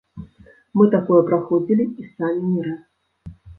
Мы 0.79 0.85
такое 0.95 1.19
праходзілі 1.29 1.87
і 2.05 2.09
самі 2.13 2.45
не 2.57 2.61
раз. 2.71 2.81